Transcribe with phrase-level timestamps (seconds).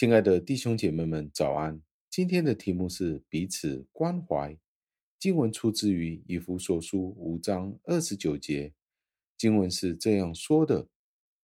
[0.00, 1.78] 亲爱的弟兄姐妹们，早安！
[2.08, 4.58] 今天的题目是彼此关怀。
[5.18, 8.72] 经文出自于以弗所书五章二十九节。
[9.36, 10.88] 经文是这样说的：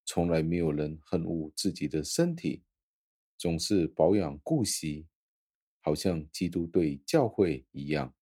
[0.07, 2.63] 从来没有人恨恶自己的身体，
[3.37, 5.07] 总是保养顾惜，
[5.83, 8.15] 好像基督对教会一样。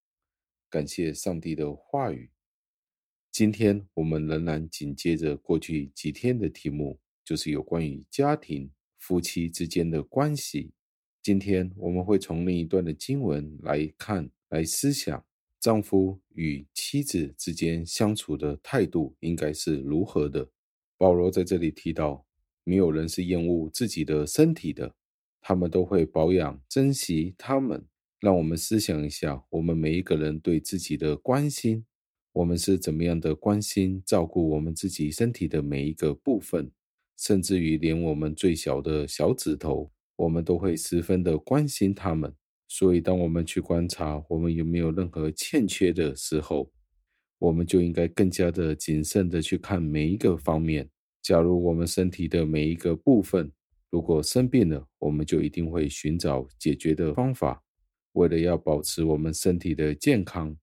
[0.68, 2.32] 感谢上帝的话语。
[3.30, 8.72] 今天我们仍然紧接着过去几天的题目，就是有关于家庭。
[9.06, 10.72] 夫妻之间的关系，
[11.22, 15.22] 今天我们会从另一段的经文来看，来思想
[15.60, 20.48] 丈夫与妻子之间相处的态度应该是如何的。
[20.96, 22.24] 保罗在这里提到，
[22.64, 24.94] 没有人是厌恶自己的身体的，
[25.42, 27.86] 他们都会保养、珍惜他们。
[28.20, 31.84] 让我们思想一下，我们每一个人对自己的关心，
[32.32, 36.72] 我们是怎么样的关心、照顾我们自己身体的每一个部分。
[37.18, 42.32] 甚至于连我们最小的小指头，我们都会十分的关心他们。
[42.66, 46.70] 所以，当我们去观察我们有没有任何欠缺的时候，
[47.38, 50.88] 我们就应该更加的谨慎的去看每一个方面。
[51.22, 53.50] 假如我们身体的每一个部分
[53.90, 57.62] 如果生病了，我们就一定会寻找解决的方法，
[58.12, 60.56] 为了要保持我们身体的健康。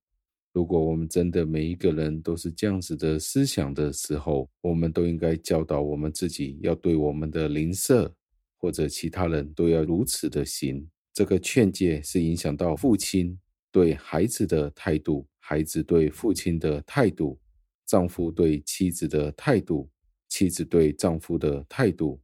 [0.54, 8.14] 如果我们真的每一个人都是这样子的思想的时候，我们都应该教导我们自己，要对我们的邻舍
[8.58, 10.86] 或者其他人都要如此的行。
[11.14, 13.38] 这个劝诫是影响到父亲
[13.72, 17.40] 对孩子的态度，孩子对父亲的态度，
[17.86, 19.90] 丈夫对妻子的态度，
[20.28, 22.20] 妻子对丈夫的态度。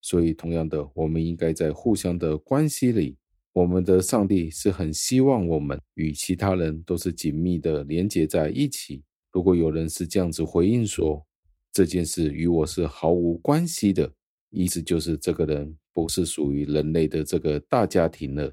[0.00, 3.16] 所以，同样的，我们应该在互相的关系里。
[3.58, 9.02] 我们的上帝是很希望我们与其他人都是紧密的连接在一起。
[9.32, 11.26] 如果有人是这样子回应说，
[11.72, 14.12] 这件事与我是毫无关系的，
[14.50, 18.52] 意思就是这个人不是属于人类的这个大家庭了。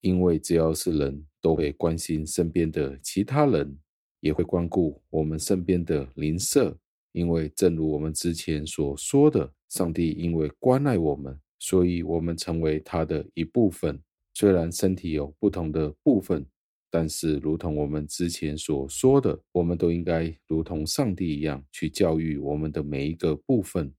[0.00, 3.78] 因为只要是人都会关心身边的其他人，
[4.20, 6.74] 也会关顾我们身边的邻舍。
[7.12, 14.00] 因为正如我们之前所说的，上帝因为关爱我们，所以我们成为他的一部分。
[14.38, 16.46] 虽然身体有不同的部分，
[16.92, 23.92] 但是如同我们之前所说的，我们都应该如同上帝一样去教育我们的每一个部分、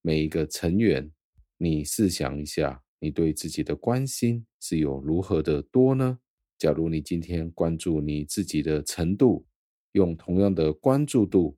[0.00, 1.10] 每一个成员。
[1.58, 6.20] 你试想一下，你对自己的关心是有如何的多呢？
[6.56, 9.44] 假如你今天关注你自己的程度，
[9.90, 11.56] 用同样的关注度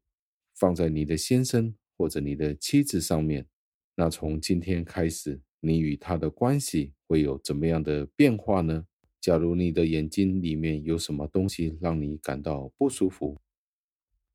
[0.55, 3.47] 放在你的先生或者你的妻子上面，
[3.95, 8.87] 那从今天开始，你与他的关系会有怎么样的变化呢？
[9.21, 13.39] 假如你的眼睛里面有什么东西让你感到不舒服，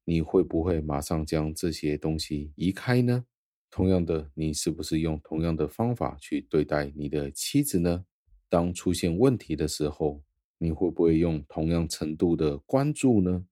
[0.05, 3.25] 你会不会马上将这些东西移开呢？
[3.71, 8.05] 同样的，你是不是用同样的方法去对待你的妻子呢？
[8.47, 10.21] 当出现问题的时候，
[10.59, 13.47] 你会不会用同样程度的关注呢？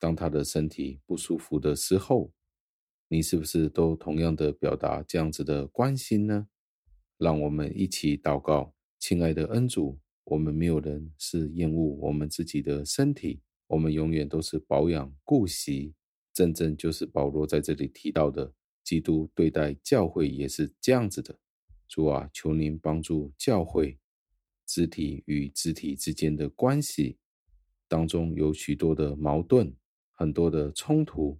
[0.00, 2.32] 当他的身体不舒服的时候，
[3.06, 6.48] 你是不是都同样的表达这样子的关心呢？
[7.20, 15.92] 让我们一起祷告，亲爱的恩主，我们没有人是厌恶我们自己的身体，我们永远都是保养顾惜。
[16.32, 21.38] 真正就是保罗在这里提到的，基督对待教会也是这样子的。
[21.86, 23.98] 主啊，求您帮助教会，
[24.64, 27.18] 肢体与肢体之间的关系
[27.86, 29.76] 当中有许多的矛盾，
[30.12, 31.38] 很多的冲突，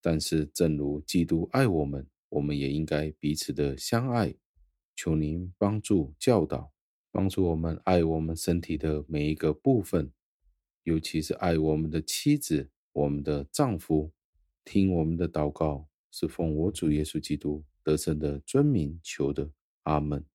[0.00, 4.34] 但是正如基督爱我们，我们也应该彼此的相爱。
[4.94, 6.72] 求您帮助教导，
[7.10, 10.12] 帮助我们爱我们身体的每一个部分，
[10.84, 14.12] 尤其是爱我们的妻子、我们的丈夫。
[14.64, 19.50] 听我们的祷告，是奉我主耶稣基督得胜的尊名求的。
[19.82, 20.31] 阿门。